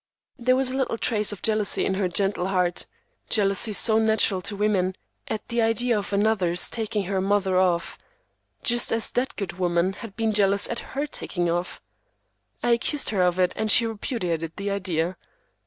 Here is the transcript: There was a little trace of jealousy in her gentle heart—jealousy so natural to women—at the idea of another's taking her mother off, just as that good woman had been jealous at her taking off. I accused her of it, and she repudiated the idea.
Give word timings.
There 0.39 0.55
was 0.55 0.71
a 0.71 0.77
little 0.77 0.97
trace 0.97 1.31
of 1.31 1.43
jealousy 1.43 1.85
in 1.85 1.93
her 1.93 2.07
gentle 2.07 2.47
heart—jealousy 2.47 3.73
so 3.73 3.99
natural 3.99 4.41
to 4.41 4.55
women—at 4.55 5.47
the 5.49 5.61
idea 5.61 5.95
of 5.95 6.11
another's 6.11 6.71
taking 6.71 7.03
her 7.03 7.21
mother 7.21 7.59
off, 7.59 7.99
just 8.63 8.91
as 8.91 9.11
that 9.11 9.35
good 9.35 9.59
woman 9.59 9.93
had 9.93 10.15
been 10.15 10.33
jealous 10.33 10.67
at 10.67 10.79
her 10.95 11.05
taking 11.05 11.51
off. 11.51 11.83
I 12.63 12.71
accused 12.71 13.11
her 13.11 13.21
of 13.21 13.37
it, 13.37 13.53
and 13.55 13.69
she 13.71 13.85
repudiated 13.85 14.53
the 14.55 14.71
idea. 14.71 15.17